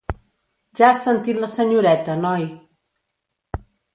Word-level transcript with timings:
Ja 0.79 0.87
has 0.93 1.03
sentit 1.07 1.41
la 1.43 1.49
senyoreta, 1.57 2.17
noi. 2.23 2.47